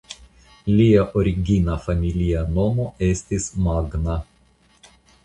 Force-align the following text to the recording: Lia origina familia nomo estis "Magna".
Lia 0.77 1.01
origina 1.19 1.75
familia 1.83 2.41
nomo 2.55 2.87
estis 3.09 3.47
"Magna". 3.67 4.17